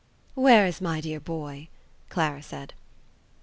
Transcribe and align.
"Where 0.33 0.65
is 0.65 0.81
my 0.81 0.99
dear 0.99 1.19
boy?" 1.19 1.67
Clara 2.09 2.41
said. 2.41 2.73